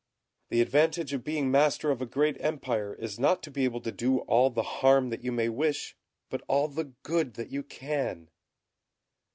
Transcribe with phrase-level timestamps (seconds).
[0.49, 3.91] The advantage of being master of a great empire is not to be able to
[3.91, 5.95] do all the harm that you may wish,
[6.31, 8.31] but all the good that you can."